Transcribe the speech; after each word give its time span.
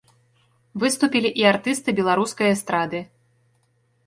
Выступілі 0.83 1.29
і 1.41 1.45
артысты 1.51 1.95
беларускай 2.01 2.49
эстрады. 2.55 3.05